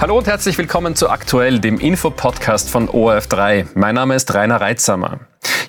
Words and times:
Hallo 0.00 0.16
und 0.16 0.28
herzlich 0.28 0.56
willkommen 0.58 0.94
zu 0.94 1.10
Aktuell, 1.10 1.58
dem 1.58 1.80
Infopodcast 1.80 2.70
von 2.70 2.88
ORF3. 2.88 3.66
Mein 3.74 3.96
Name 3.96 4.14
ist 4.14 4.32
Rainer 4.32 4.60
Reitsamer. 4.60 5.18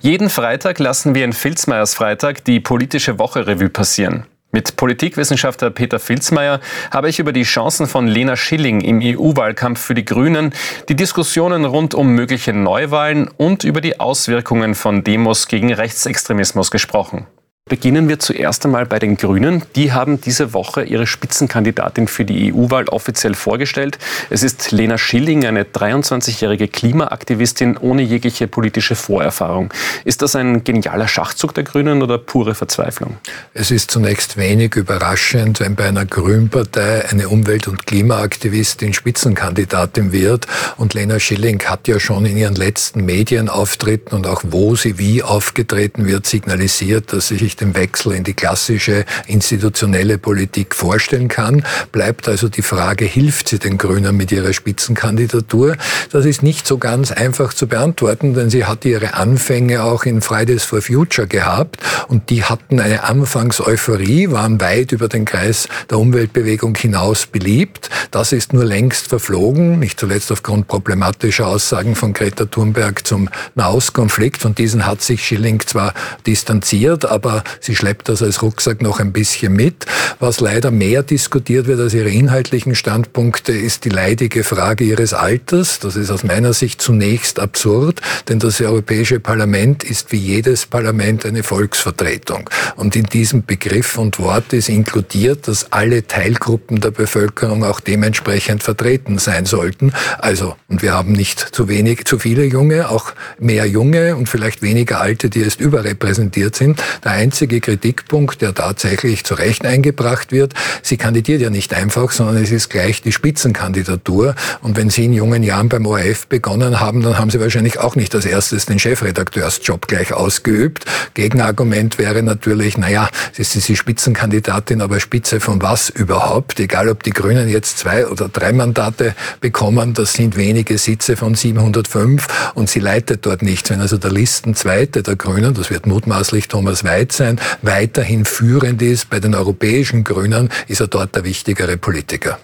Jeden 0.02 0.30
Freitag 0.30 0.78
lassen 0.78 1.16
wir 1.16 1.26
in 1.26 1.34
Filzmeiers 1.34 1.96
Freitag 1.96 2.46
die 2.46 2.60
politische 2.60 3.18
Woche 3.18 3.48
Revue 3.48 3.70
passieren. 3.70 4.28
Mit 4.52 4.76
Politikwissenschaftler 4.76 5.72
Peter 5.72 5.98
Filzmeier 5.98 6.60
habe 6.92 7.10
ich 7.10 7.18
über 7.18 7.34
die 7.34 7.42
Chancen 7.42 7.88
von 7.88 8.08
Lena 8.08 8.36
Schilling 8.36 8.82
im 8.82 9.02
EU-Wahlkampf 9.02 9.82
für 9.82 9.96
die 9.96 10.06
Grünen, 10.06 10.54
die 10.90 10.96
Diskussionen 10.96 11.66
rund 11.66 11.96
um 11.96 12.10
mögliche 12.10 12.54
Neuwahlen 12.54 13.30
und 13.36 13.64
über 13.64 13.82
die 13.82 14.00
Auswirkungen 14.00 14.76
von 14.76 15.04
Demos 15.04 15.48
gegen 15.48 15.74
Rechtsextremismus 15.74 16.70
gesprochen. 16.70 17.26
Beginnen 17.70 18.10
wir 18.10 18.18
zuerst 18.18 18.66
einmal 18.66 18.88
bei 18.88 18.98
den 18.98 19.16
Grünen. 19.16 19.62
Die 19.76 19.94
haben 19.94 20.20
diese 20.20 20.54
Woche 20.54 20.82
ihre 20.82 21.06
Spitzenkandidatin 21.06 22.08
für 22.08 22.26
die 22.26 22.52
EU-Wahl 22.52 22.86
offiziell 22.90 23.36
vorgestellt. 23.36 24.00
Es 24.32 24.42
ist 24.42 24.72
Lena 24.72 24.98
Schilling, 24.98 25.46
eine 25.46 25.66
23-jährige 25.66 26.68
Klimaaktivistin 26.68 27.78
ohne 27.78 28.02
jegliche 28.02 28.48
politische 28.48 28.96
Vorerfahrung. 28.96 29.72
Ist 30.04 30.24
das 30.24 30.36
ein 30.36 30.64
genialer 30.64 31.08
Schachzug 31.08 31.54
der 31.54 31.64
Grünen 31.64 32.02
oder 32.02 32.18
pure 32.18 32.56
Verzweiflung? 32.56 33.18
Es 33.54 33.70
ist 33.70 33.92
zunächst 33.92 34.36
wenig 34.36 34.76
überraschend, 34.76 35.60
wenn 35.60 35.76
bei 35.76 35.90
einer 35.90 36.06
Grünpartei 36.06 37.08
eine 37.08 37.30
Umwelt- 37.30 37.68
und 37.68 37.86
Klimaaktivistin 37.86 38.94
Spitzenkandidatin 38.94 40.12
wird. 40.12 40.48
Und 40.78 40.96
Lena 40.96 41.20
Schilling 41.20 41.62
hat 41.66 41.88
ja 41.88 42.00
schon 42.00 42.26
in 42.26 42.36
ihren 42.36 42.56
letzten 42.56 43.06
Medienauftritten 43.06 44.18
und 44.18 44.26
auch 44.26 44.42
wo 44.48 44.76
sie 44.76 44.98
wie 44.98 45.22
aufgetreten 45.22 46.08
wird, 46.08 46.26
signalisiert, 46.26 47.14
dass 47.14 47.28
sie 47.28 47.38
sich 47.38 47.59
den 47.60 47.76
Wechsel 47.76 48.14
in 48.14 48.24
die 48.24 48.34
klassische 48.34 49.06
institutionelle 49.28 50.18
Politik 50.18 50.76
vorstellen 50.76 51.28
kann. 51.28 51.66
Bleibt 51.92 52.28
also 52.28 52.50
die 52.50 52.62
Frage, 52.62 53.06
hilft 53.06 53.50
sie 53.50 53.60
den 53.60 53.78
Grünen 53.78 54.16
mit 54.16 54.32
ihrer 54.32 54.54
Spitzenkandidatur? 54.54 55.76
Das 56.12 56.26
ist 56.26 56.44
nicht 56.44 56.68
so 56.68 56.78
ganz 56.78 57.12
einfach 57.12 57.54
zu 57.54 57.68
beantworten, 57.68 58.34
denn 58.34 58.50
sie 58.50 58.66
hat 58.66 58.86
ihre 58.86 59.14
Anfänge 59.14 59.84
auch 59.84 60.06
in 60.06 60.22
Fridays 60.22 60.64
for 60.64 60.82
Future 60.82 61.28
gehabt 61.28 61.82
und 62.08 62.30
die 62.30 62.44
hatten 62.44 62.80
eine 62.80 63.04
Anfangseuphorie, 63.04 64.32
waren 64.32 64.60
weit 64.62 64.92
über 64.92 65.08
den 65.08 65.26
Kreis 65.26 65.68
der 65.90 66.00
Umweltbewegung 66.00 66.76
hinaus 66.76 67.26
beliebt. 67.26 67.90
Das 68.12 68.32
ist 68.32 68.54
nur 68.54 68.66
längst 68.66 69.08
verflogen, 69.08 69.80
nicht 69.80 70.00
zuletzt 70.00 70.32
aufgrund 70.32 70.68
problematischer 70.68 71.48
Aussagen 71.48 71.96
von 71.96 72.14
Greta 72.14 72.46
Thunberg 72.46 73.06
zum 73.06 73.30
Nahostkonflikt. 73.56 74.42
Von 74.42 74.56
diesen 74.56 74.86
hat 74.86 75.02
sich 75.02 75.24
Schilling 75.24 75.60
zwar 75.62 75.94
distanziert, 76.26 77.06
aber 77.06 77.44
sie 77.60 77.76
schleppt 77.76 78.10
das 78.10 78.22
als 78.22 78.42
Rucksack 78.42 78.82
noch 78.82 79.00
ein 79.00 79.12
bisschen 79.12 79.54
mit. 79.54 79.86
Was 80.20 80.40
leider 80.40 80.72
mehr 80.72 81.04
diskutiert 81.04 81.68
wird 81.68 81.80
als 81.80 81.94
ihre 81.94 82.10
inhaltlichen 82.10 82.76
Standpunkte, 82.76 83.52
ist 83.52 83.86
die 83.86 83.90
leidige 83.90 84.44
Frage 84.44 84.84
ihres 84.84 85.14
Alters. 85.14 85.80
Das 85.80 85.96
ist 85.96 86.12
aus 86.12 86.24
meiner 86.24 86.54
Sicht 86.54 86.82
zunächst 86.82 87.40
absurd, 87.40 88.02
denn 88.28 88.40
das 88.40 88.60
Europäische 88.62 89.20
Parlament 89.20 89.84
ist 89.84 90.12
wie 90.12 90.18
jedes 90.18 90.66
Parlament 90.66 91.26
eine 91.26 91.44
Volksvertretung. 91.44 92.50
Und 92.76 92.96
in 92.96 93.06
diesem 93.06 93.46
Begriff 93.46 93.98
und 93.98 94.20
Wort 94.20 94.54
ist 94.54 94.70
inkludiert, 94.70 95.48
dass 95.48 95.72
alle 95.72 96.06
Teilgruppen 96.06 96.82
der 96.82 96.92
Bevölkerung 96.92 97.64
auch 97.64 97.80
dementsprechend 97.80 98.64
vertreten 98.64 99.18
sein 99.18 99.46
sollten. 99.46 99.94
Also, 100.18 100.56
und 100.68 100.82
wir 100.82 100.94
haben 100.94 101.14
nicht 101.14 101.40
zu 101.40 101.68
wenig, 101.68 102.06
zu 102.06 102.20
viele 102.20 102.44
Junge, 102.44 102.90
auch 102.90 103.14
mehr 103.40 103.66
Junge 103.66 104.16
und 104.16 104.28
vielleicht 104.30 104.62
weniger 104.62 105.02
Alte, 105.02 105.30
die 105.30 105.40
jetzt 105.40 105.60
überrepräsentiert 105.60 106.56
sind. 106.56 106.82
Der 107.04 107.12
einzige 107.30 107.62
Kritikpunkt, 107.62 108.42
der 108.42 108.56
tatsächlich 108.56 109.24
zu 109.24 109.36
Recht 109.36 109.64
eingebracht 109.64 110.32
wird. 110.32 110.56
Sie 110.82 110.98
kandidiert 110.98 111.42
ja 111.42 111.52
nicht 111.52 111.76
einfach, 111.76 112.10
sondern 112.10 112.42
es 112.42 112.50
ist 112.50 112.72
gleich 112.72 113.04
die 113.04 113.12
Spitzenkandidatur. 113.12 114.34
Und 114.64 114.78
wenn 114.78 114.90
Sie 114.90 115.06
in 115.06 115.14
jungen 115.14 115.44
Jahren 115.44 115.70
beim 115.70 115.86
ORF 115.86 116.26
begonnen 116.26 116.80
haben, 116.80 117.04
dann 117.04 117.20
haben 117.20 117.30
Sie 117.30 117.40
wahrscheinlich 117.40 117.78
auch 117.80 117.96
nicht 117.96 118.16
als 118.16 118.26
erstes 118.26 118.66
den 118.66 118.80
Chefredakteursjob 118.80 119.88
gleich 119.88 120.12
ausgeübt. 120.12 120.86
Gegenargument 121.14 122.00
wäre 122.00 122.24
natürlich, 122.24 122.80
naja, 122.80 123.10
Sie 123.34 123.44
sind 123.44 123.68
die 123.68 123.76
Spitzenkandidatin, 123.76 124.82
aber 124.82 125.00
Spitze 125.00 125.40
von 125.40 125.62
was 125.62 125.90
überhaupt? 125.90 126.60
Egal, 126.60 126.90
ob 126.90 127.04
die 127.04 127.12
Grünen 127.12 127.48
jetzt 127.48 127.78
zwei 127.78 128.08
oder 128.08 128.28
drei 128.28 128.54
Mandate 128.54 129.14
bekommen, 129.40 129.94
das 129.94 130.14
sind 130.14 130.36
wenige 130.36 130.80
Sitze 130.80 131.16
von 131.16 131.36
705 131.36 132.52
und 132.56 132.72
sie 132.72 132.80
leitet 132.80 133.28
dort 133.28 133.44
nichts. 133.44 133.70
Wenn 133.70 133.82
also 133.82 133.98
der 133.98 134.12
Listenzweite 134.12 135.04
der 135.04 135.16
Grünen, 135.16 135.54
das 135.54 135.70
wird 135.70 135.86
mutmaßlich 135.86 136.48
Thomas 136.48 136.84
Weiz 136.84 137.19
sein, 137.20 137.40
weiterhin 137.62 138.26
führend 138.26 138.82
ist 138.82 139.10
bei 139.10 139.20
den 139.20 139.36
europäischen 139.36 140.04
Grünen, 140.04 140.50
ist 140.68 140.82
er 140.82 140.88
dort 140.88 141.16
der 141.16 141.24
wichtigere 141.24 141.78
Politiker. 141.78 142.40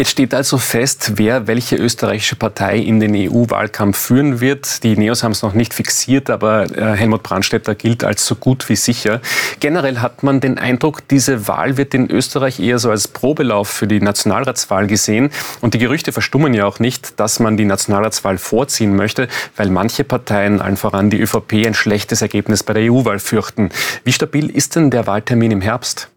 Jetzt 0.00 0.12
steht 0.12 0.32
also 0.32 0.56
fest, 0.56 1.12
wer 1.16 1.46
welche 1.46 1.76
österreichische 1.76 2.34
Partei 2.34 2.78
in 2.78 3.00
den 3.00 3.14
EU-Wahlkampf 3.14 3.98
führen 3.98 4.40
wird. 4.40 4.82
Die 4.82 4.96
Neos 4.96 5.22
haben 5.22 5.32
es 5.32 5.42
noch 5.42 5.52
nicht 5.52 5.74
fixiert, 5.74 6.30
aber 6.30 6.74
äh, 6.74 6.96
Helmut 6.96 7.22
Brandstätter 7.22 7.74
gilt 7.74 8.02
als 8.02 8.24
so 8.24 8.34
gut 8.34 8.66
wie 8.70 8.76
sicher. 8.76 9.20
Generell 9.60 9.98
hat 9.98 10.22
man 10.22 10.40
den 10.40 10.56
Eindruck, 10.56 11.06
diese 11.08 11.48
Wahl 11.48 11.76
wird 11.76 11.92
in 11.92 12.10
Österreich 12.10 12.60
eher 12.60 12.78
so 12.78 12.90
als 12.90 13.08
Probelauf 13.08 13.68
für 13.68 13.86
die 13.86 14.00
Nationalratswahl 14.00 14.86
gesehen. 14.86 15.28
Und 15.60 15.74
die 15.74 15.78
Gerüchte 15.78 16.12
verstummen 16.12 16.54
ja 16.54 16.64
auch 16.64 16.78
nicht, 16.78 17.20
dass 17.20 17.38
man 17.38 17.58
die 17.58 17.66
Nationalratswahl 17.66 18.38
vorziehen 18.38 18.96
möchte, 18.96 19.28
weil 19.56 19.68
manche 19.68 20.04
Parteien, 20.04 20.62
allen 20.62 20.78
voran 20.78 21.10
die 21.10 21.20
ÖVP, 21.20 21.66
ein 21.66 21.74
schlechtes 21.74 22.22
Ergebnis 22.22 22.62
bei 22.62 22.72
der 22.72 22.90
EU-Wahl 22.90 23.18
fürchten. 23.18 23.68
Wie 24.04 24.12
stabil 24.12 24.48
ist 24.48 24.76
denn 24.76 24.90
der 24.90 25.06
Wahltermin 25.06 25.50
im 25.50 25.60
Herbst? 25.60 26.09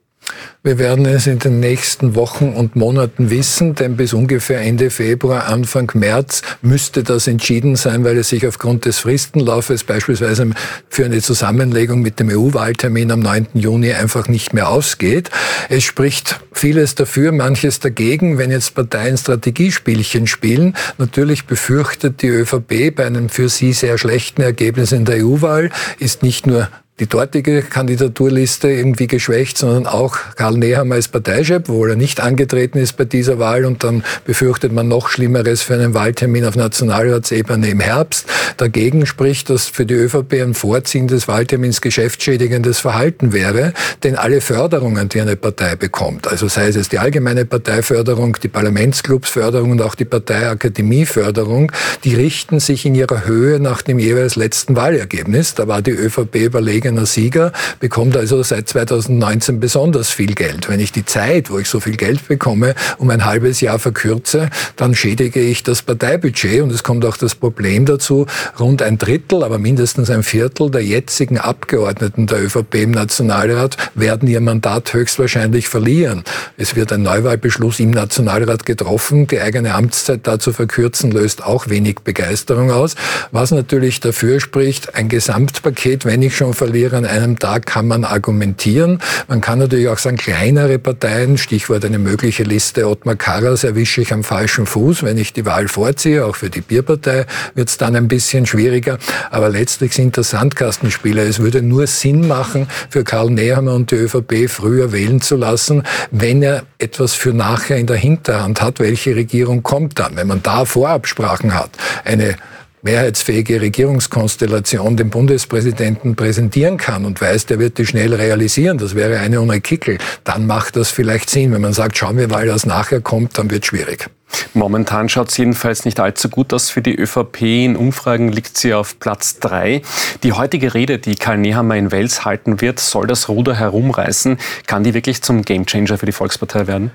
Wir 0.66 0.80
werden 0.80 1.06
es 1.06 1.28
in 1.28 1.40
den 1.40 1.60
nächsten 1.60 2.16
Wochen 2.16 2.54
und 2.54 2.78
Monaten 2.78 3.30
wissen, 3.30 3.76
denn 3.76 3.98
bis 3.98 4.14
ungefähr 4.14 4.62
Ende 4.62 4.92
Februar, 4.92 5.48
Anfang 5.48 5.92
März 5.94 6.42
müsste 6.62 7.04
das 7.04 7.28
entschieden 7.28 7.76
sein, 7.76 8.06
weil 8.06 8.18
es 8.18 8.30
sich 8.30 8.48
aufgrund 8.48 8.86
des 8.86 9.00
Fristenlaufes 9.00 9.84
beispielsweise 9.84 10.52
für 10.88 11.04
eine 11.04 11.22
Zusammenlegung 11.22 12.02
mit 12.02 12.18
dem 12.22 12.30
EU-Wahltermin 12.30 13.12
am 13.12 13.20
9. 13.20 13.48
Juni 13.56 13.92
einfach 13.92 14.30
nicht 14.30 14.54
mehr 14.54 14.70
ausgeht. 14.70 15.30
Es 15.68 15.84
spricht 15.84 16.40
vieles 16.54 16.96
dafür, 16.96 17.34
manches 17.34 17.82
dagegen, 17.82 18.38
wenn 18.38 18.50
jetzt 18.50 18.74
Parteien 18.74 19.18
Strategiespielchen 19.18 20.28
spielen. 20.28 20.76
Natürlich 20.98 21.46
befürchtet 21.46 22.22
die 22.22 22.30
ÖVP 22.30 22.96
bei 22.96 23.06
einem 23.06 23.28
für 23.28 23.50
sie 23.50 23.74
sehr 23.74 23.98
schlechten 23.98 24.42
Ergebnis 24.42 24.94
in 24.94 25.04
der 25.04 25.26
EU-Wahl, 25.26 25.72
ist 26.00 26.24
nicht 26.24 26.48
nur 26.48 26.70
die 27.00 27.08
dortige 27.08 27.64
Kandidaturliste 27.64 28.70
irgendwie 28.70 29.08
geschwächt, 29.08 29.58
sondern 29.58 29.88
auch 29.88 30.16
Karl 30.36 30.60
Nehammer 30.60 30.94
als 30.94 31.08
Parteichef, 31.08 31.64
obwohl 31.68 31.90
er 31.90 31.96
nicht 31.96 32.20
angetreten 32.20 32.78
ist 32.78 32.98
bei 32.98 33.06
dieser 33.06 33.40
Wahl 33.40 33.66
und 33.66 33.84
dann 33.84 34.04
befürchtet 34.26 34.72
man 34.72 34.88
noch 34.90 35.10
Schlimmeres 35.10 35.64
für 35.64 35.74
einen 35.74 35.96
Wahltermin 35.96 36.46
auf 36.46 36.56
Nationalratsebene 36.56 37.68
im 37.70 37.80
Herbst. 37.80 38.28
Dagegen 38.58 39.08
spricht, 39.08 39.50
dass 39.50 39.66
für 39.66 39.88
die 39.88 39.96
ÖVP 39.96 40.34
ein 40.34 40.54
Vorziehen 40.54 41.08
des 41.08 41.28
Wahltermins 41.28 41.82
geschäftsschädigendes 41.82 42.78
Verhalten 42.80 43.34
wäre, 43.34 43.74
denn 44.04 44.16
alle 44.16 44.40
Förderungen, 44.40 45.10
die 45.10 45.20
eine 45.20 45.36
Partei 45.36 45.76
bekommt, 45.76 46.28
also 46.28 46.48
sei 46.48 46.68
es 46.68 46.90
die 46.90 47.00
allgemeine 47.00 47.46
Parteiförderung, 47.46 48.38
die 48.44 48.50
Parlamentsclubsförderung 48.50 49.72
und 49.72 49.82
auch 49.82 49.96
die 49.96 50.06
Parteiakademieförderung, 50.06 51.72
die 52.04 52.14
richten 52.14 52.60
sich 52.60 52.86
in 52.86 52.94
ihrer 52.94 53.26
Höhe 53.26 53.60
nach 53.60 53.82
dem 53.82 53.98
jeweils 53.98 54.36
letzten 54.36 54.76
Wahlergebnis. 54.76 55.56
Da 55.56 55.68
war 55.68 55.82
die 55.82 55.92
ÖVP 55.92 56.36
überlegen, 56.36 56.83
überlegener 56.84 57.06
Sieger, 57.06 57.52
bekommt 57.80 58.16
also 58.18 58.44
seit 58.44 58.68
2019 58.68 59.60
besonders 59.60 60.10
viel 60.10 60.34
Geld. 60.34 60.70
Wenn 60.70 60.80
ich 60.80 60.92
die 60.92 61.06
Zeit, 61.06 61.50
wo 61.50 61.60
ich 61.60 61.68
so 61.68 61.80
viel 61.80 61.96
Geld 61.96 62.28
bekomme, 62.28 62.76
um 62.98 63.10
ein 63.10 63.26
halbes 63.26 63.62
Jahr 63.62 63.80
verkürze, 63.80 64.50
dann 64.76 64.96
schädige 64.96 65.40
ich 65.40 65.64
das 65.64 65.82
Parteibudget 65.82 66.62
und 66.62 66.72
es 66.72 66.84
kommt 66.84 67.06
auch 67.06 67.18
das 67.18 67.36
Problem 67.36 67.86
dazu, 67.86 68.26
rund 68.60 68.82
ein 68.82 68.98
Drittel, 68.98 69.44
aber 69.44 69.60
mindestens 69.60 70.10
ein 70.10 70.24
Viertel 70.24 70.70
der 70.70 70.84
jetzigen 70.84 71.38
Abgeordneten 71.38 72.28
der 72.28 72.44
ÖVP 72.44 72.76
im 72.76 72.92
Nationalrat 72.92 73.78
werden 73.96 74.28
ihr 74.28 74.42
Mandat 74.42 74.94
höchstwahrscheinlich 74.94 75.68
verlieren. 75.68 76.24
Es 76.58 76.76
wird 76.76 76.92
ein 76.92 77.04
Neuwahlbeschluss 77.04 77.80
im 77.80 77.92
Nationalrat 77.92 78.66
getroffen. 78.66 79.28
Die 79.28 79.40
eigene 79.40 79.74
Amtszeit 79.74 80.22
da 80.24 80.40
zu 80.40 80.52
verkürzen, 80.52 81.12
löst 81.12 81.44
auch 81.44 81.70
wenig 81.70 82.00
Begeisterung 82.04 82.72
aus. 82.72 82.96
Was 83.32 83.52
natürlich 83.52 84.00
dafür 84.00 84.40
spricht, 84.40 84.96
ein 84.96 85.10
Gesamtpaket, 85.10 86.06
wenn 86.06 86.22
ich 86.22 86.36
schon 86.36 86.54
verliere, 86.54 86.73
Verlierer 86.74 86.98
an 86.98 87.06
einem 87.06 87.38
Tag 87.38 87.68
kann 87.68 87.88
man 87.88 88.04
argumentieren. 88.04 88.98
Man 89.28 89.42
kann 89.42 89.60
natürlich 89.60 89.90
auch 89.90 90.00
sagen, 90.00 90.18
kleinere 90.18 90.80
Parteien, 90.80 91.38
Stichwort 91.38 91.86
eine 91.86 92.00
mögliche 92.00 92.42
Liste 92.42 92.90
Ottmar 92.90 93.16
Karas, 93.16 93.64
erwische 93.64 94.02
ich 94.02 94.12
am 94.12 94.24
falschen 94.24 94.66
Fuß. 94.66 95.04
Wenn 95.04 95.20
ich 95.20 95.34
die 95.34 95.46
Wahl 95.46 95.68
vorziehe, 95.68 96.26
auch 96.26 96.36
für 96.36 96.50
die 96.50 96.62
Bierpartei, 96.62 97.28
wird 97.54 97.70
es 97.70 97.78
dann 97.78 97.96
ein 97.96 98.08
bisschen 98.08 98.48
schwieriger. 98.48 98.98
Aber 99.30 99.50
letztlich 99.50 99.94
sind 99.94 100.18
das 100.18 100.32
Sandkastenspiele. 100.32 101.22
Es 101.22 101.38
würde 101.38 101.62
nur 101.62 101.86
Sinn 101.86 102.28
machen, 102.28 102.66
für 102.90 103.04
Karl 103.04 103.30
Nehammer 103.30 103.76
und 103.76 103.92
die 103.92 103.96
ÖVP 103.98 104.50
früher 104.50 104.92
wählen 104.92 105.22
zu 105.22 105.36
lassen, 105.36 105.84
wenn 106.10 106.42
er 106.42 106.64
etwas 106.80 107.14
für 107.14 107.34
nachher 107.36 107.78
in 107.78 107.86
der 107.86 107.98
Hinterhand 107.98 108.64
hat, 108.64 108.80
welche 108.80 109.16
Regierung 109.16 109.62
kommt 109.62 110.00
dann. 110.00 110.16
Wenn 110.16 110.26
man 110.26 110.42
da 110.42 110.66
Vorabsprachen 110.66 111.54
hat, 111.54 111.70
eine 112.04 112.36
mehrheitsfähige 112.84 113.62
Regierungskonstellation 113.62 114.98
dem 114.98 115.10
Bundespräsidenten 115.10 116.16
präsentieren 116.16 116.78
kann 116.78 117.06
und 117.06 117.20
weiß, 117.20 117.48
der 117.48 117.60
wird 117.60 117.78
die 117.78 117.86
schnell 117.86 118.14
realisieren, 118.14 118.78
das 118.78 118.94
wäre 118.94 119.20
eine 119.20 119.42
ohne 119.42 119.62
Kickel, 119.62 119.98
dann 120.24 120.46
macht 120.46 120.76
das 120.76 120.92
vielleicht 120.92 121.30
Sinn. 121.30 121.52
Wenn 121.54 121.62
man 121.62 121.74
sagt, 121.74 121.98
schauen 121.98 122.18
wir 122.18 122.28
mal, 122.28 122.48
was 122.48 122.66
nachher 122.66 123.02
kommt, 123.02 123.38
dann 123.38 123.50
wird 123.50 123.64
es 123.64 123.70
schwierig. 123.70 124.10
Momentan 124.54 125.10
schaut 125.10 125.30
es 125.30 125.38
jedenfalls 125.38 125.86
nicht 125.86 126.00
allzu 126.00 126.28
gut 126.30 126.54
aus 126.54 126.70
für 126.70 126.82
die 126.82 126.96
ÖVP. 126.96 127.42
In 127.42 127.76
Umfragen 127.76 128.32
liegt 128.32 128.58
sie 128.58 128.74
auf 128.74 129.00
Platz 129.00 129.40
drei. 129.40 129.82
Die 130.24 130.34
heutige 130.34 130.74
Rede, 130.74 130.98
die 130.98 131.16
Karl 131.16 131.38
Nehammer 131.38 131.76
in 131.76 131.92
Wels 131.92 132.26
halten 132.26 132.60
wird, 132.60 132.80
soll 132.80 133.08
das 133.08 133.30
Ruder 133.30 133.56
herumreißen. 133.56 134.38
Kann 134.68 134.84
die 134.84 134.94
wirklich 134.94 135.22
zum 135.22 135.44
Gamechanger 135.44 135.98
für 135.98 136.06
die 136.06 136.12
Volkspartei 136.12 136.68
werden? 136.68 136.92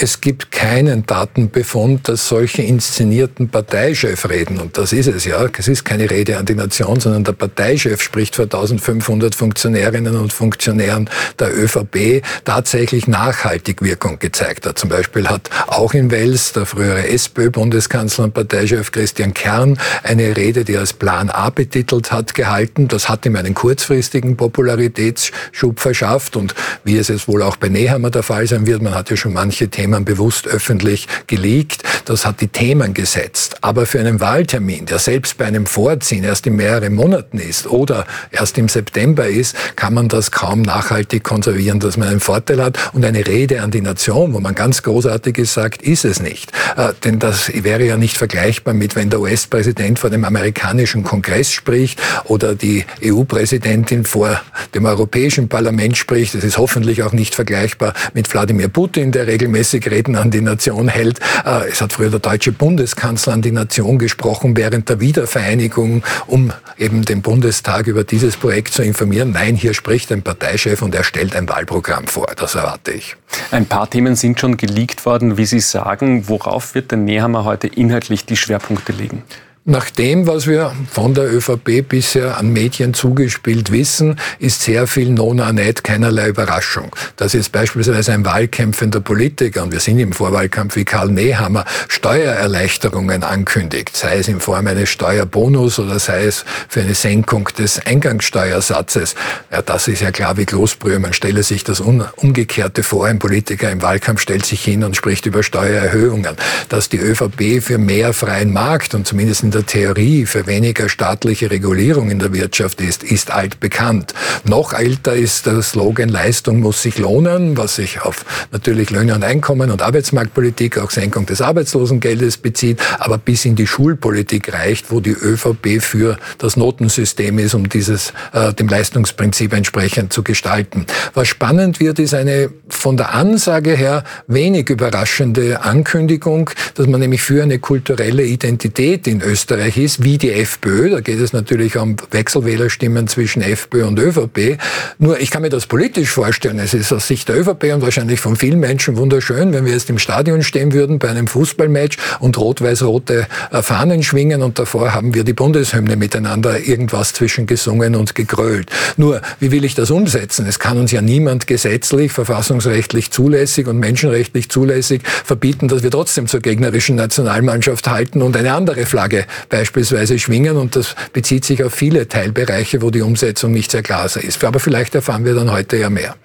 Es 0.00 0.20
gibt 0.20 0.52
keinen 0.52 1.06
Datenbefund, 1.06 2.08
dass 2.08 2.28
solche 2.28 2.62
inszenierten 2.62 3.48
Parteichef 3.48 4.28
reden. 4.28 4.60
Und 4.60 4.78
das 4.78 4.92
ist 4.92 5.08
es 5.08 5.24
ja. 5.24 5.44
Es 5.58 5.66
ist 5.66 5.84
keine 5.84 6.08
Rede 6.08 6.38
an 6.38 6.46
die 6.46 6.54
Nation, 6.54 7.00
sondern 7.00 7.24
der 7.24 7.32
Parteichef 7.32 8.00
spricht 8.00 8.36
vor 8.36 8.44
1500 8.44 9.34
Funktionärinnen 9.34 10.16
und 10.16 10.32
Funktionären 10.32 11.10
der 11.40 11.56
ÖVP 11.56 12.22
tatsächlich 12.44 13.08
nachhaltig 13.08 13.82
Wirkung 13.82 14.20
gezeigt 14.20 14.66
hat. 14.66 14.78
Zum 14.78 14.88
Beispiel 14.88 15.28
hat 15.28 15.50
auch 15.66 15.94
in 15.94 16.12
Wels 16.12 16.52
der 16.52 16.66
frühere 16.66 17.08
SPÖ-Bundeskanzler 17.08 18.24
und 18.24 18.34
Parteichef 18.34 18.92
Christian 18.92 19.34
Kern 19.34 19.78
eine 20.04 20.36
Rede, 20.36 20.64
die 20.64 20.74
er 20.74 20.80
als 20.80 20.92
Plan 20.92 21.28
A 21.28 21.50
betitelt 21.50 22.12
hat, 22.12 22.34
gehalten. 22.34 22.86
Das 22.86 23.08
hat 23.08 23.26
ihm 23.26 23.34
einen 23.34 23.54
kurzfristigen 23.54 24.36
Popularitätsschub 24.36 25.80
verschafft. 25.80 26.36
Und 26.36 26.54
wie 26.84 26.98
es 26.98 27.08
jetzt 27.08 27.26
wohl 27.26 27.42
auch 27.42 27.56
bei 27.56 27.68
Nehammer 27.68 28.10
der 28.10 28.22
Fall 28.22 28.46
sein 28.46 28.64
wird, 28.66 28.80
man 28.80 28.94
hat 28.94 29.10
ja 29.10 29.16
schon 29.16 29.32
manche 29.32 29.68
Themen 29.68 29.87
bewusst 30.04 30.46
öffentlich 30.46 31.06
geleakt. 31.26 31.82
Das 32.04 32.26
hat 32.26 32.40
die 32.40 32.48
Themen 32.48 32.94
gesetzt. 32.94 33.56
Aber 33.60 33.86
für 33.86 34.00
einen 34.00 34.20
Wahltermin, 34.20 34.86
der 34.86 34.98
selbst 34.98 35.38
bei 35.38 35.46
einem 35.46 35.66
Vorziehen 35.66 36.24
erst 36.24 36.46
in 36.46 36.56
mehreren 36.56 36.94
Monaten 36.94 37.38
ist 37.38 37.66
oder 37.66 38.06
erst 38.30 38.58
im 38.58 38.68
September 38.68 39.26
ist, 39.26 39.56
kann 39.76 39.94
man 39.94 40.08
das 40.08 40.30
kaum 40.30 40.62
nachhaltig 40.62 41.24
konservieren, 41.24 41.80
dass 41.80 41.96
man 41.96 42.08
einen 42.08 42.20
Vorteil 42.20 42.62
hat. 42.62 42.78
Und 42.92 43.04
eine 43.04 43.26
Rede 43.26 43.62
an 43.62 43.70
die 43.70 43.80
Nation, 43.80 44.32
wo 44.32 44.40
man 44.40 44.54
ganz 44.54 44.82
Großartiges 44.82 45.54
sagt, 45.54 45.82
ist 45.82 46.04
es 46.04 46.20
nicht. 46.20 46.52
Äh, 46.76 46.92
denn 47.04 47.18
das 47.18 47.52
wäre 47.54 47.84
ja 47.84 47.96
nicht 47.96 48.16
vergleichbar 48.16 48.74
mit, 48.74 48.96
wenn 48.96 49.10
der 49.10 49.20
US-Präsident 49.20 49.98
vor 49.98 50.10
dem 50.10 50.24
amerikanischen 50.24 51.04
Kongress 51.04 51.52
spricht 51.52 52.00
oder 52.24 52.54
die 52.54 52.84
EU-Präsidentin 53.04 54.04
vor 54.04 54.40
dem 54.74 54.86
Europäischen 54.86 55.48
Parlament 55.48 55.96
spricht. 55.96 56.34
Das 56.34 56.44
ist 56.44 56.58
hoffentlich 56.58 57.02
auch 57.02 57.12
nicht 57.12 57.34
vergleichbar 57.34 57.94
mit 58.14 58.32
Wladimir 58.32 58.68
Putin, 58.68 59.12
der 59.12 59.26
regelmäßig 59.26 59.67
regelmäßig 59.72 59.90
Reden 59.90 60.16
an 60.16 60.30
die 60.30 60.40
Nation 60.40 60.88
hält. 60.88 61.20
Äh, 61.44 61.68
es 61.70 61.80
hat 61.80 61.92
früher 61.92 62.10
der 62.10 62.20
deutsche 62.20 62.52
Bundeskanzler 62.52 63.34
an 63.34 63.42
die 63.42 63.52
Nation 63.52 63.98
gesprochen 63.98 64.56
während 64.56 64.88
der 64.88 65.00
Wiedervereinigung, 65.00 66.02
um 66.26 66.52
eben 66.78 67.04
den 67.04 67.22
Bundestag 67.22 67.86
über 67.86 68.04
dieses 68.04 68.36
Projekt 68.36 68.74
zu 68.74 68.82
informieren. 68.82 69.32
Nein, 69.32 69.56
hier 69.56 69.74
spricht 69.74 70.12
ein 70.12 70.22
Parteichef 70.22 70.82
und 70.82 70.94
er 70.94 71.04
stellt 71.04 71.36
ein 71.36 71.48
Wahlprogramm 71.48 72.06
vor. 72.06 72.28
Das 72.36 72.54
erwarte 72.54 72.92
ich. 72.92 73.16
Ein 73.50 73.66
paar 73.66 73.88
Themen 73.88 74.16
sind 74.16 74.40
schon 74.40 74.56
geleakt 74.56 75.04
worden, 75.04 75.36
wie 75.36 75.46
Sie 75.46 75.60
sagen. 75.60 76.28
Worauf 76.28 76.74
wird 76.74 76.90
der 76.90 76.98
Nehammer 76.98 77.44
heute 77.44 77.66
inhaltlich 77.66 78.24
die 78.24 78.36
Schwerpunkte 78.36 78.92
legen? 78.92 79.22
Nach 79.70 79.90
dem, 79.90 80.26
was 80.26 80.46
wir 80.46 80.72
von 80.90 81.12
der 81.12 81.30
ÖVP 81.30 81.86
bisher 81.86 82.38
an 82.38 82.54
Medien 82.54 82.94
zugespielt 82.94 83.70
wissen, 83.70 84.18
ist 84.38 84.62
sehr 84.62 84.86
viel 84.86 85.10
nona 85.10 85.52
net 85.52 85.84
keinerlei 85.84 86.28
Überraschung. 86.28 86.96
Dass 87.16 87.34
jetzt 87.34 87.52
beispielsweise 87.52 88.14
ein 88.14 88.24
wahlkämpfender 88.24 89.02
Politiker, 89.02 89.64
und 89.64 89.72
wir 89.72 89.80
sind 89.80 89.98
im 89.98 90.14
Vorwahlkampf 90.14 90.74
wie 90.76 90.86
Karl 90.86 91.10
Nehammer, 91.10 91.66
Steuererleichterungen 91.88 93.22
ankündigt, 93.22 93.94
sei 93.94 94.16
es 94.16 94.28
in 94.28 94.40
Form 94.40 94.66
eines 94.68 94.88
Steuerbonus 94.88 95.78
oder 95.78 95.98
sei 95.98 96.24
es 96.24 96.46
für 96.66 96.80
eine 96.80 96.94
Senkung 96.94 97.50
des 97.58 97.84
Eingangssteuersatzes. 97.84 99.16
Ja, 99.52 99.60
das 99.60 99.86
ist 99.86 100.00
ja 100.00 100.12
klar 100.12 100.38
wie 100.38 100.46
Großbrühe. 100.46 100.98
Man 100.98 101.12
stelle 101.12 101.42
sich 101.42 101.62
das 101.62 101.80
Umgekehrte 101.80 102.82
vor. 102.82 103.04
Ein 103.04 103.18
Politiker 103.18 103.70
im 103.70 103.82
Wahlkampf 103.82 104.22
stellt 104.22 104.46
sich 104.46 104.64
hin 104.64 104.82
und 104.82 104.96
spricht 104.96 105.26
über 105.26 105.42
Steuererhöhungen. 105.42 106.36
Dass 106.70 106.88
die 106.88 106.96
ÖVP 106.96 107.62
für 107.62 107.76
mehr 107.76 108.14
freien 108.14 108.50
Markt 108.50 108.94
und 108.94 109.06
zumindest 109.06 109.42
in 109.42 109.50
der 109.50 109.57
der 109.58 109.66
Theorie 109.66 110.24
für 110.24 110.46
weniger 110.46 110.88
staatliche 110.88 111.50
Regulierung 111.50 112.10
in 112.10 112.20
der 112.20 112.32
Wirtschaft 112.32 112.80
ist, 112.80 113.02
ist 113.02 113.32
altbekannt. 113.32 114.14
Noch 114.44 114.72
älter 114.72 115.16
ist 115.16 115.46
der 115.46 115.62
Slogan 115.62 116.08
Leistung 116.08 116.60
muss 116.60 116.80
sich 116.80 116.96
lohnen, 116.96 117.56
was 117.56 117.74
sich 117.74 118.00
auf 118.02 118.24
natürlich 118.52 118.90
Löhne 118.90 119.16
und 119.16 119.24
Einkommen 119.24 119.72
und 119.72 119.82
Arbeitsmarktpolitik, 119.82 120.78
auch 120.78 120.92
Senkung 120.92 121.26
des 121.26 121.42
Arbeitslosengeldes 121.42 122.36
bezieht, 122.36 122.80
aber 123.00 123.18
bis 123.18 123.44
in 123.44 123.56
die 123.56 123.66
Schulpolitik 123.66 124.52
reicht, 124.52 124.92
wo 124.92 125.00
die 125.00 125.10
ÖVP 125.10 125.82
für 125.82 126.18
das 126.38 126.56
Notensystem 126.56 127.40
ist, 127.40 127.54
um 127.54 127.68
dieses 127.68 128.12
äh, 128.32 128.54
dem 128.54 128.68
Leistungsprinzip 128.68 129.52
entsprechend 129.52 130.12
zu 130.12 130.22
gestalten. 130.22 130.86
Was 131.14 131.26
spannend 131.26 131.80
wird, 131.80 131.98
ist 131.98 132.14
eine 132.14 132.50
von 132.68 132.96
der 132.96 133.12
Ansage 133.12 133.76
her 133.76 134.04
wenig 134.28 134.70
überraschende 134.70 135.62
Ankündigung, 135.62 136.50
dass 136.76 136.86
man 136.86 137.00
nämlich 137.00 137.22
für 137.22 137.42
eine 137.42 137.58
kulturelle 137.58 138.22
Identität 138.22 139.08
in 139.08 139.20
Österreich 139.20 139.47
Österreich 139.48 139.78
ist, 139.78 140.04
wie 140.04 140.18
die 140.18 140.30
FPÖ. 140.30 140.90
Da 140.90 141.00
geht 141.00 141.18
es 141.20 141.32
natürlich 141.32 141.78
um 141.78 141.96
Wechselwählerstimmen 142.10 143.08
zwischen 143.08 143.40
FPÖ 143.40 143.86
und 143.86 143.98
ÖVP. 143.98 144.58
Nur 144.98 145.20
ich 145.20 145.30
kann 145.30 145.40
mir 145.40 145.48
das 145.48 145.66
politisch 145.66 146.10
vorstellen. 146.10 146.58
Es 146.58 146.74
ist 146.74 146.92
aus 146.92 147.08
Sicht 147.08 147.30
der 147.30 147.40
ÖVP 147.40 147.72
und 147.72 147.80
wahrscheinlich 147.80 148.20
von 148.20 148.36
vielen 148.36 148.60
Menschen 148.60 148.98
wunderschön, 148.98 149.54
wenn 149.54 149.64
wir 149.64 149.72
jetzt 149.72 149.88
im 149.88 149.98
Stadion 149.98 150.42
stehen 150.42 150.74
würden 150.74 150.98
bei 150.98 151.08
einem 151.08 151.26
Fußballmatch 151.26 151.96
und 152.20 152.36
rot-weiß-rote 152.36 153.26
äh, 153.50 153.62
Fahnen 153.62 154.02
schwingen 154.02 154.42
und 154.42 154.58
davor 154.58 154.92
haben 154.92 155.14
wir 155.14 155.24
die 155.24 155.32
Bundeshymne 155.32 155.96
miteinander 155.96 156.60
irgendwas 156.60 157.14
zwischen 157.14 157.46
gesungen 157.46 157.96
und 157.96 158.14
gegrölt. 158.14 158.70
Nur, 158.98 159.22
wie 159.40 159.50
will 159.50 159.64
ich 159.64 159.74
das 159.74 159.90
umsetzen? 159.90 160.44
Es 160.46 160.58
kann 160.58 160.76
uns 160.76 160.92
ja 160.92 161.00
niemand 161.00 161.46
gesetzlich, 161.46 162.12
verfassungsrechtlich 162.12 163.12
zulässig 163.12 163.66
und 163.66 163.78
menschenrechtlich 163.78 164.50
zulässig 164.50 165.00
verbieten, 165.24 165.68
dass 165.68 165.82
wir 165.82 165.90
trotzdem 165.90 166.26
zur 166.26 166.40
gegnerischen 166.40 166.96
Nationalmannschaft 166.96 167.88
halten 167.88 168.20
und 168.20 168.36
eine 168.36 168.52
andere 168.52 168.84
Flagge 168.84 169.24
beispielsweise 169.48 170.18
schwingen. 170.18 170.56
Und 170.56 170.76
das 170.76 170.94
bezieht 171.12 171.44
sich 171.44 171.62
auf 171.64 171.72
viele 171.72 172.08
Teilbereiche, 172.08 172.82
wo 172.82 172.90
die 172.90 173.02
Umsetzung 173.02 173.52
nicht 173.52 173.70
sehr 173.70 173.82
klar 173.82 174.06
ist. 174.06 174.44
Aber 174.44 174.60
vielleicht 174.60 174.94
erfahren 174.94 175.24
wir 175.24 175.34
dann 175.34 175.50
heute 175.52 175.76
ja 175.76 175.90
mehr. 175.90 176.16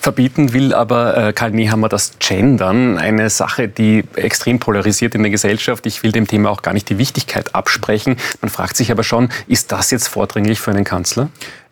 Verbieten 0.00 0.52
will 0.52 0.72
aber 0.74 1.28
äh, 1.28 1.32
Karl 1.32 1.50
Nehammer 1.50 1.88
das 1.88 2.12
Gendern, 2.18 2.98
eine 2.98 3.30
Sache, 3.30 3.68
die 3.68 4.04
extrem 4.16 4.58
polarisiert 4.58 5.14
in 5.14 5.22
der 5.22 5.30
Gesellschaft. 5.30 5.86
Ich 5.86 6.02
will 6.02 6.12
dem 6.12 6.26
Thema 6.26 6.50
auch 6.50 6.62
gar 6.62 6.72
nicht 6.72 6.88
die 6.88 6.98
Wichtigkeit 6.98 7.54
absprechen. 7.54 8.16
Man 8.40 8.50
fragt 8.50 8.76
sich 8.76 8.90
aber 8.90 9.04
schon, 9.04 9.28
ist 9.46 9.72
das 9.72 9.90
jetzt 9.90 10.08
vordringlich 10.08 10.60
für 10.60 10.70
einen 10.70 10.84
Kanzler? 10.84 11.28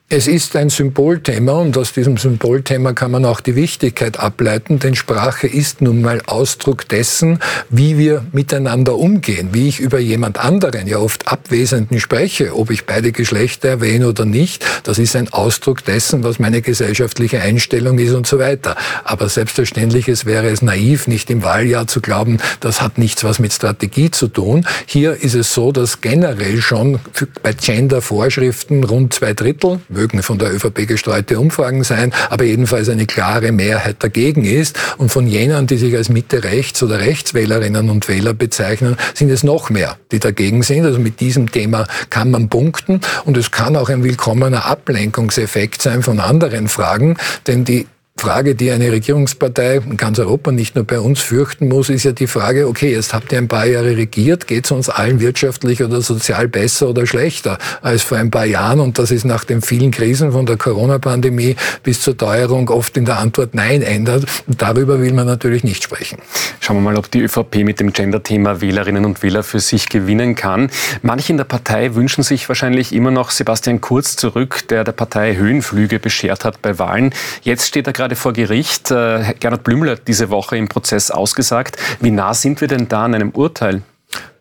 Es 0.09 0.29
ist 0.29 0.55
ein 0.55 0.71
Symbolthema 0.71 1.55
und 1.55 1.77
aus 1.77 1.93
diesem 1.93 2.17
Symbolthema 2.17 2.93
kann 2.93 3.11
man 3.11 3.25
auch 3.25 3.41
die 3.41 3.57
Wichtigkeit 3.57 4.21
ableiten, 4.21 4.79
denn 4.79 4.95
Sprache 4.95 5.49
ist 5.49 5.81
nun 5.81 6.01
mal 6.01 6.23
Ausdruck 6.27 6.87
dessen, 6.87 7.41
wie 7.71 7.99
wir 7.99 8.25
miteinander 8.31 8.95
umgehen, 8.95 9.49
wie 9.51 9.67
ich 9.67 9.81
über 9.81 9.99
jemand 9.99 10.39
anderen, 10.39 10.87
ja 10.87 10.99
oft 10.99 11.27
Abwesenden 11.27 11.99
spreche, 11.99 12.57
ob 12.57 12.71
ich 12.71 12.87
beide 12.87 13.11
Geschlechter 13.11 13.69
erwähne 13.69 14.07
oder 14.07 14.25
nicht. 14.25 14.65
Das 14.85 15.01
ist 15.01 15.17
ein 15.17 15.33
Ausdruck 15.33 15.85
dessen, 15.85 16.23
was 16.23 16.39
meine 16.39 16.63
gesellschaftliche 16.63 17.41
Einstellung 17.41 17.99
ist 17.99 18.15
und 18.15 18.29
so 18.29 18.39
weiter. 18.39 18.77
Aber 19.03 19.29
selbstverständlich 19.29 20.07
es 20.07 20.25
wäre 20.25 20.51
es 20.51 20.63
naiv, 20.63 21.09
nicht 21.09 21.31
im 21.31 21.43
Wahljahr 21.43 21.89
zu 21.89 22.01
glauben, 22.01 22.39
das 22.61 22.81
hat 22.81 22.97
nichts 22.97 23.25
was 23.25 23.41
mit 23.41 23.53
Strategie 23.53 24.13
zu 24.13 24.29
tun. 24.29 24.69
Hier 24.87 25.21
ist 25.21 25.35
es 25.35 25.53
so, 25.53 25.73
dass 25.73 26.01
generell 26.01 26.63
schon 26.63 27.01
bei 27.43 27.53
Gender-Vorschriften 27.53 28.85
rund 28.85 29.13
zwei 29.13 29.35
Drittel 29.35 29.81
mögen 29.97 30.23
von 30.23 30.39
der 30.39 30.55
ÖVP 30.55 30.87
gestreute 30.87 31.41
Umfragen 31.41 31.83
sein, 31.83 32.13
aber 32.29 32.45
jedenfalls 32.45 32.89
eine 32.89 33.07
klare 33.07 33.51
Mehrheit 33.51 33.97
dagegen 34.01 34.45
ist. 34.45 34.79
Und 34.99 35.11
von 35.11 35.27
jenen, 35.27 35.67
die 35.67 35.79
sich 35.79 35.97
als 35.97 36.09
Mitte-Rechts- 36.09 36.83
oder 36.83 37.01
Rechtswählerinnen 37.01 37.89
und 37.89 38.09
Wähler 38.09 38.35
bezeichnen, 38.35 38.97
sind 39.15 39.31
es 39.31 39.43
noch 39.43 39.71
mehr, 39.71 39.97
die 40.13 40.21
dagegen 40.21 40.63
sind. 40.63 40.85
Also 40.85 40.99
mit 40.99 41.21
diesem 41.21 41.51
Thema 41.51 41.87
kann 42.11 42.31
man 42.31 42.49
punkten 42.49 43.01
und 43.25 43.37
es 43.37 43.51
kann 43.51 43.77
auch 43.77 43.89
ein 43.89 44.05
willkommener 44.05 44.67
Ablenkungseffekt 44.67 45.81
sein 45.81 46.03
von 46.03 46.21
anderen 46.21 46.69
Fragen, 46.69 47.17
denn 47.47 47.65
die 47.65 47.87
Frage, 48.19 48.55
die 48.55 48.71
eine 48.71 48.91
Regierungspartei 48.91 49.77
in 49.77 49.99
ganz 49.99 50.19
Europa, 50.19 50.51
nicht 50.51 50.75
nur 50.75 50.85
bei 50.85 50.99
uns, 50.99 51.21
fürchten 51.21 51.69
muss, 51.69 51.91
ist 51.91 52.05
ja 52.05 52.13
die 52.13 52.27
Frage, 52.27 52.67
okay, 52.67 52.91
jetzt 52.91 53.13
habt 53.13 53.31
ihr 53.31 53.39
ein 53.39 53.47
paar 53.47 53.67
Jahre 53.67 53.97
regiert, 53.97 54.47
geht 54.47 54.65
es 54.65 54.71
uns 54.71 54.89
allen 54.89 55.21
wirtschaftlich 55.21 55.83
oder 55.83 56.01
sozial 56.01 56.49
besser 56.49 56.89
oder 56.89 57.07
schlechter 57.07 57.59
als 57.83 58.03
vor 58.03 58.17
ein 58.17 58.31
paar 58.31 58.47
Jahren? 58.47 58.81
Und 58.81 58.99
das 58.99 59.11
ist 59.11 59.25
nach 59.25 59.45
den 59.45 59.61
vielen 59.61 59.91
Krisen 59.91 60.33
von 60.33 60.47
der 60.47 60.57
Corona-Pandemie 60.57 61.57
bis 61.83 62.01
zur 62.01 62.17
Teuerung 62.17 62.71
oft 62.71 62.97
in 62.97 63.05
der 63.05 63.19
Antwort 63.19 63.55
Nein 63.55 63.83
ändert. 63.83 64.25
Und 64.47 64.63
darüber 64.63 65.01
will 65.01 65.13
man 65.13 65.27
natürlich 65.27 65.63
nicht 65.63 65.83
sprechen. 65.83 66.19
Schauen 66.61 66.77
wir 66.79 66.83
mal, 66.83 66.97
ob 66.97 67.11
die 67.11 67.21
ÖVP 67.21 67.65
mit 67.65 67.81
dem 67.81 67.93
Gender-Thema 67.93 68.63
Wählerinnen 68.63 69.05
und 69.05 69.23
Wähler 69.23 69.43
für 69.43 69.61
sich 69.61 69.89
gewinnen 69.89 70.35
kann. 70.35 70.71
Manche 71.03 71.33
in 71.33 71.37
der 71.37 71.45
Partei 71.45 71.95
wünschen 71.95 72.25
sich 72.25 72.49
wahrscheinlich 72.49 72.95
immer 72.95 73.11
noch 73.11 73.31
Sebastian 73.31 73.83
Kurz 73.83 74.17
zurück, 74.17 74.65
der 74.71 74.85
der 74.85 74.93
Partei 74.93 75.37
Höhenflüge 75.37 75.99
beschert 75.99 76.45
hat 76.45 76.63
bei 76.63 76.79
Wahlen. 76.79 77.13
Jetzt 77.43 77.67
steht 77.67 77.87
er 77.87 77.93
gerade 77.93 78.06
gerade 78.07 78.15
vor 78.15 78.33
Gericht. 78.33 78.93
Äh, 78.93 79.35
Gernot 79.41 79.65
Blümel 79.65 79.91
hat 79.91 80.07
diese 80.07 80.31
Woche 80.31 80.57
im 80.57 80.69
Prozess 80.69 81.11
ausgesagt. 81.11 81.77
Wie 82.01 82.13
nah 82.13 82.35
sind 82.35 82.61
wir 82.61 82.69
denn 82.69 82.87
da 82.87 83.05
an 83.05 83.17
einem 83.17 83.31
Urteil? 83.31 83.83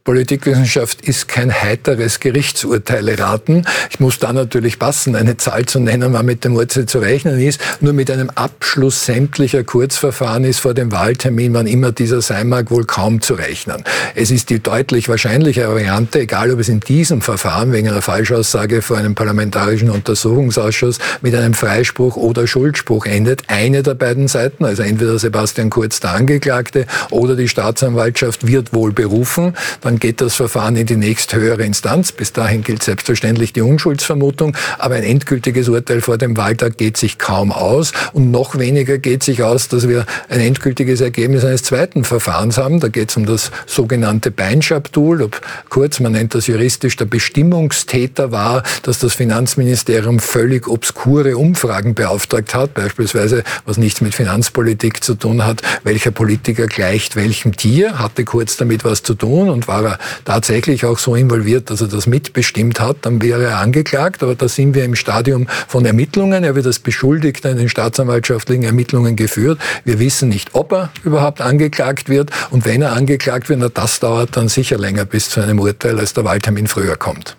Politikwissenschaft 0.05 1.01
ist 1.01 1.27
kein 1.27 1.51
heiteres 1.51 2.19
Gerichtsurteile 2.19 3.17
raten. 3.17 3.65
Ich 3.89 3.99
muss 3.99 4.19
da 4.19 4.31
natürlich 4.33 4.77
passen, 4.77 5.15
eine 5.15 5.37
Zahl 5.37 5.65
zu 5.65 5.79
nennen, 5.79 6.13
wann 6.13 6.27
mit 6.27 6.45
dem 6.45 6.55
Urteil 6.55 6.85
zu 6.85 6.99
rechnen 6.99 7.39
ist. 7.39 7.59
Nur 7.81 7.93
mit 7.93 8.11
einem 8.11 8.29
Abschluss 8.29 9.03
sämtlicher 9.03 9.63
Kurzverfahren 9.63 10.43
ist 10.43 10.59
vor 10.59 10.75
dem 10.75 10.91
Wahltermin, 10.91 11.55
wann 11.55 11.65
immer 11.65 11.91
dieser 11.91 12.21
sein 12.21 12.49
mag, 12.49 12.69
wohl 12.69 12.85
kaum 12.85 13.19
zu 13.19 13.33
rechnen. 13.33 13.83
Es 14.13 14.29
ist 14.29 14.51
die 14.51 14.61
deutlich 14.61 15.09
wahrscheinlichere 15.09 15.73
Variante, 15.73 16.19
egal 16.19 16.51
ob 16.51 16.59
es 16.59 16.69
in 16.69 16.81
diesem 16.81 17.21
Verfahren 17.21 17.71
wegen 17.71 17.89
einer 17.89 18.03
Falschaussage 18.03 18.83
vor 18.83 18.97
einem 18.97 19.15
parlamentarischen 19.15 19.89
Untersuchungsausschuss 19.89 20.99
mit 21.21 21.33
einem 21.33 21.55
Freispruch 21.55 22.15
oder 22.15 22.45
Schuldspruch 22.45 23.07
endet. 23.07 23.41
Eine 23.47 23.81
der 23.81 23.95
beiden 23.95 24.27
Seiten, 24.27 24.65
also 24.65 24.83
entweder 24.83 25.17
Sebastian 25.17 25.71
Kurz, 25.71 25.99
der 25.99 26.11
Angeklagte, 26.11 26.85
oder 27.09 27.35
die 27.35 27.47
Staatsanwaltschaft 27.47 28.45
wird 28.45 28.71
wohl 28.71 28.91
berufen. 28.91 29.55
Dann 29.81 29.94
geht 29.99 30.21
das 30.21 30.35
Verfahren 30.35 30.75
in 30.75 30.85
die 30.85 30.95
nächsthöhere 30.95 31.63
Instanz. 31.63 32.11
Bis 32.11 32.33
dahin 32.33 32.63
gilt 32.63 32.83
selbstverständlich 32.83 33.53
die 33.53 33.61
Unschuldsvermutung. 33.61 34.55
Aber 34.79 34.95
ein 34.95 35.03
endgültiges 35.03 35.69
Urteil 35.69 36.01
vor 36.01 36.17
dem 36.17 36.37
Wahltag 36.37 36.77
geht 36.77 36.97
sich 36.97 37.17
kaum 37.17 37.51
aus. 37.51 37.91
Und 38.13 38.31
noch 38.31 38.57
weniger 38.57 38.97
geht 38.97 39.23
sich 39.23 39.43
aus, 39.43 39.67
dass 39.67 39.87
wir 39.87 40.05
ein 40.29 40.39
endgültiges 40.39 41.01
Ergebnis 41.01 41.43
eines 41.45 41.63
zweiten 41.63 42.03
Verfahrens 42.03 42.57
haben. 42.57 42.79
Da 42.79 42.87
geht 42.87 43.09
es 43.09 43.17
um 43.17 43.25
das 43.25 43.51
sogenannte 43.65 44.31
Beinschab-Tool. 44.31 45.21
Ob 45.21 45.41
kurz, 45.69 45.99
man 45.99 46.13
nennt 46.13 46.35
das 46.35 46.47
juristisch, 46.47 46.95
der 46.95 47.05
Bestimmungstäter 47.05 48.31
war, 48.31 48.63
dass 48.83 48.99
das 48.99 49.13
Finanzministerium 49.13 50.19
völlig 50.19 50.67
obskure 50.67 51.37
Umfragen 51.37 51.95
beauftragt 51.95 52.53
hat. 52.53 52.73
Beispielsweise, 52.73 53.43
was 53.65 53.77
nichts 53.77 54.01
mit 54.01 54.15
Finanzpolitik 54.15 55.03
zu 55.03 55.15
tun 55.15 55.45
hat, 55.45 55.61
welcher 55.83 56.11
Politiker 56.11 56.67
gleicht 56.67 57.15
welchem 57.15 57.55
Tier, 57.55 57.99
hatte 57.99 58.25
kurz 58.25 58.57
damit 58.57 58.83
was 58.83 59.03
zu 59.03 59.13
tun 59.13 59.49
und 59.49 59.67
war 59.67 59.84
er 59.85 59.99
tatsächlich 60.25 60.85
auch 60.85 60.97
so 60.97 61.15
involviert, 61.15 61.69
dass 61.69 61.81
er 61.81 61.87
das 61.87 62.07
mitbestimmt 62.07 62.79
hat, 62.79 62.97
dann 63.03 63.21
wäre 63.21 63.43
er 63.43 63.59
angeklagt. 63.59 64.23
Aber 64.23 64.35
da 64.35 64.47
sind 64.47 64.75
wir 64.75 64.83
im 64.83 64.95
Stadium 64.95 65.47
von 65.67 65.85
Ermittlungen. 65.85 66.43
Er 66.43 66.55
wird 66.55 66.65
als 66.65 66.79
Beschuldigter 66.79 67.51
in 67.51 67.57
den 67.57 67.69
staatsanwaltschaftlichen 67.69 68.63
Ermittlungen 68.63 69.15
geführt. 69.15 69.59
Wir 69.83 69.99
wissen 69.99 70.29
nicht, 70.29 70.49
ob 70.53 70.73
er 70.73 70.89
überhaupt 71.03 71.41
angeklagt 71.41 72.09
wird. 72.09 72.31
Und 72.49 72.65
wenn 72.65 72.81
er 72.81 72.93
angeklagt 72.93 73.49
wird, 73.49 73.59
na, 73.59 73.69
das 73.69 73.99
dauert 73.99 74.35
dann 74.35 74.47
sicher 74.47 74.77
länger 74.77 75.05
bis 75.05 75.29
zu 75.29 75.41
einem 75.41 75.59
Urteil, 75.59 75.99
als 75.99 76.13
der 76.13 76.25
Wahltermin 76.25 76.67
früher 76.67 76.95
kommt. 76.95 77.37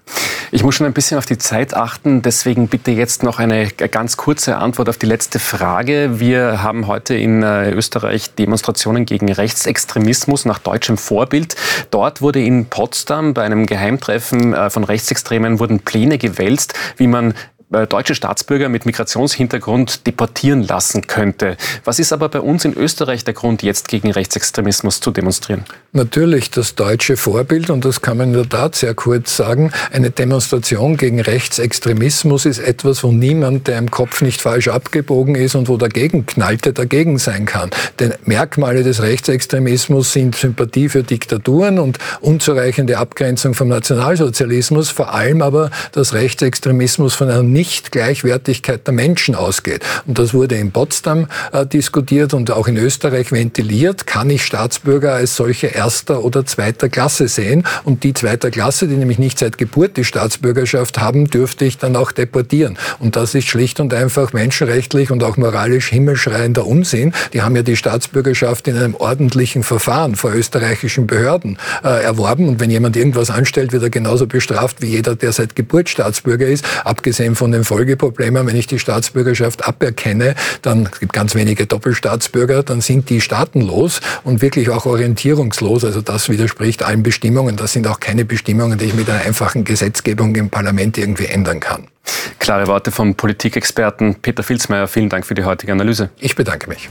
Ich 0.53 0.63
muss 0.63 0.77
schon 0.77 0.87
ein 0.87 0.93
bisschen 0.93 1.19
auf 1.19 1.27
die 1.27 1.39
Zeit 1.39 1.75
achten, 1.75 2.23
deswegen 2.23 2.69
bitte 2.69 2.93
jetzt 2.93 3.25
noch 3.25 3.41
eine 3.41 3.67
ganz 3.69 4.17
kurze 4.17 4.57
Antwort 4.57 4.89
auf 4.89 4.97
die 4.97 5.07
letzte 5.07 5.41
Frage. 5.41 6.21
Wir 6.21 6.63
haben 6.63 6.87
heute 6.87 7.15
in 7.15 7.43
äh, 7.43 7.73
Österreich 7.73 8.35
Demonstrationen 8.35 9.07
gegen 9.07 9.31
Rechtsextremismus 9.31 10.45
nach 10.45 10.61
deutschem 10.61 10.99
Vorbild. 10.99 11.57
Dort 11.91 12.23
wurde 12.23 12.36
in 12.45 12.67
Potsdam 12.67 13.35
bei 13.35 13.43
einem 13.43 13.67
Geheimtreffen 13.67 14.53
äh, 14.53 14.71
von 14.71 14.85
Rechtsextremen 14.85 15.59
wurden 15.59 15.81
Pläne 15.81 16.19
gewälzt, 16.19 16.75
wie 16.97 17.07
man 17.07 17.35
deutsche 17.71 18.15
Staatsbürger 18.15 18.69
mit 18.69 18.87
Migrationshintergrund 18.87 20.07
deportieren 20.07 20.63
lassen 20.63 21.07
könnte. 21.07 21.57
Was 21.85 21.99
ist 21.99 22.13
aber 22.13 22.29
bei 22.29 22.41
uns 22.41 22.65
in 22.65 22.75
Österreich 22.75 23.25
der 23.25 23.35
Grund, 23.35 23.63
jetzt 23.63 23.89
gegen 23.89 24.11
Rechtsextremismus 24.13 25.01
zu 25.01 25.11
demonstrieren? 25.11 25.65
Natürlich 25.93 26.51
das 26.51 26.75
deutsche 26.77 27.17
Vorbild, 27.17 27.71
und 27.71 27.85
das 27.85 28.03
kann 28.03 28.19
man 28.19 28.29
in 28.29 28.35
der 28.35 28.49
Tat 28.49 28.77
sehr 28.77 28.95
kurz 28.95 29.37
sagen. 29.37 29.73
Eine 29.91 30.11
Demonstration 30.11 30.97
gegen 30.97 31.21
Rechtsextremismus 31.21 32.47
ist 32.47 32.59
etwas, 32.61 33.03
wo 33.03 33.11
niemand, 33.11 33.67
der 33.67 33.79
im 33.79 33.91
Kopf 33.91 34.23
nicht 34.23 34.41
falsch 34.41 34.69
abgebogen 34.69 35.35
ist 35.35 35.55
und 35.57 35.69
wo 35.69 35.77
dagegen 35.77 36.25
knallte, 36.25 36.73
dagegen 36.73 37.19
sein 37.19 37.47
kann. 37.47 37.71
Denn 37.99 38.15
Merkmale 38.25 38.85
des 38.85 39.03
Rechtsextremismus 39.03 40.13
sind 40.13 40.37
Sympathie 40.37 40.89
für 40.89 41.03
Diktaturen 41.03 41.79
und 41.79 41.99
unzureichende 42.21 42.99
Abgrenzung 42.99 43.55
vom 43.55 43.69
Nationalsozialismus, 43.69 44.91
vor 44.91 45.13
allem 45.13 45.43
aber, 45.43 45.71
dass 45.93 46.13
Rechtsextremismus 46.13 47.15
von 47.15 47.29
einer 47.29 47.43
nicht-Gleichwertigkeit 47.57 48.87
der 48.87 48.93
Menschen 48.93 49.35
ausgeht. 49.35 49.81
Und 50.07 50.19
das 50.19 50.35
wurde 50.35 50.57
in 50.57 50.73
Potsdam 50.73 51.27
äh, 51.53 51.65
diskutiert 51.65 52.35
und 52.35 52.51
auch 52.51 52.69
in 52.69 52.77
Österreich 52.77 53.33
ventiliert. 53.33 54.07
Kann 54.07 54.29
ich 54.29 54.45
Staatsbürger 54.45 55.15
als 55.15 55.37
solche 55.37 55.69
erster 55.69 56.23
oder 56.23 56.45
zweiter 56.45 56.91
Klasse 56.91 57.29
sehen? 57.29 57.65
Und 57.85 58.05
die 58.05 58.13
zweiter 58.13 58.51
Klasse, 58.51 58.89
die 58.89 58.97
nämlich 58.97 59.19
nicht 59.19 59.39
seit 59.39 59.57
Geburt 59.57 59.97
die 59.97 60.05
Staatsbürgerschaft 60.05 60.99
haben, 60.99 61.31
dürfte 61.31 61.65
ich 61.65 61.79
dann 61.79 61.97
auch 61.97 62.13
deportieren. 62.13 62.77
Und 62.99 63.17
das 63.17 63.35
ist 63.35 63.49
schlicht 63.49 63.81
und 63.81 63.95
einfach 63.95 64.35
menschenrechtlich 64.35 65.11
und 65.11 65.25
auch 65.25 65.39
moralisch 65.39 65.89
himmelschreiender 65.89 66.67
Unsinn. 66.67 67.15
Die 67.33 67.41
haben 67.41 67.57
ja 67.57 67.63
die 67.63 67.77
Staatsbürgerschaft 67.77 68.69
in 68.69 68.77
einem 68.77 68.95
ordentlichen 68.95 69.63
Verfahren 69.63 70.15
vor 70.15 70.35
österreichischen 70.35 71.07
Behörden 71.07 71.59
äh, 71.83 72.05
erworben. 72.05 72.49
Und 72.49 72.61
wenn 72.61 72.71
jemand 72.71 72.97
irgendwas 72.97 73.31
anstellt, 73.31 73.73
wird 73.73 73.83
er 73.83 73.91
genauso 73.91 74.27
bestraft 74.27 74.83
wie 74.83 74.89
jeder, 74.89 75.17
der 75.17 75.33
seit 75.33 75.57
Geburt 75.57 75.89
Staatsbürger 75.89 76.47
ist. 76.47 76.67
Abgesehen 76.85 77.35
von 77.47 77.53
den 77.53 77.63
Folgeproblemen, 77.63 78.45
wenn 78.45 78.57
ich 78.57 78.67
die 78.67 78.81
Staatsbürgerschaft 78.81 79.69
aberkenne, 79.69 80.35
dann 80.63 80.89
gibt 80.99 81.13
ganz 81.13 81.37
wenige 81.37 81.65
Doppelstaatsbürger, 81.67 82.65
dann 82.65 82.81
sind 82.81 83.09
die 83.09 83.21
staatenlos 83.21 84.01
und 84.25 84.43
wirklich 84.43 84.69
auch 84.71 84.85
orientierungslos. 84.85 85.85
Also 85.85 86.01
das 86.01 86.29
widerspricht 86.29 86.83
allen 86.83 87.05
Bestimmungen. 87.05 87.55
Das 87.55 87.73
sind 87.73 87.87
auch 87.87 88.01
keine 88.01 88.25
Bestimmungen, 88.25 88.79
die 88.79 88.87
ich 88.87 88.95
mit 88.95 89.09
einer 89.09 89.21
einfachen 89.21 89.63
Gesetzgebung 89.63 90.35
im 90.35 90.51
Parlament 90.51 90.99
irgendwie 90.99 91.27
ändern 91.27 91.61
kann. 91.61 91.87
Klare 92.41 92.67
Worte 92.67 92.91
vom 92.91 93.15
Politikexperten 93.15 94.17
Peter 94.17 94.43
Filzmeier. 94.43 94.89
Vielen 94.89 95.09
Dank 95.09 95.25
für 95.25 95.35
die 95.35 95.45
heutige 95.45 95.71
Analyse. 95.71 96.11
Ich 96.19 96.35
bedanke 96.35 96.69
mich. 96.69 96.91